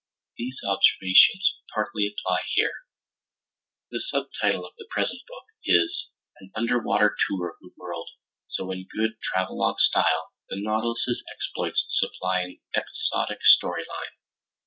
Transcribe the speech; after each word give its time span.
These 0.35 0.57
observations 0.65 1.57
partly 1.75 2.07
apply 2.07 2.39
here. 2.55 2.71
The 3.91 4.01
subtitle 4.09 4.65
of 4.65 4.73
the 4.79 4.87
present 4.89 5.21
book 5.27 5.43
is 5.63 6.07
An 6.39 6.49
Underwater 6.55 7.15
Tour 7.29 7.51
of 7.51 7.57
the 7.61 7.69
World, 7.77 8.09
so 8.47 8.71
in 8.71 8.87
good 8.87 9.17
travelog 9.21 9.75
style, 9.77 10.31
the 10.49 10.59
Nautilus's 10.59 11.23
exploits 11.31 11.85
supply 11.91 12.41
an 12.41 12.59
episodic 12.75 13.43
story 13.43 13.83
line. 13.87 14.17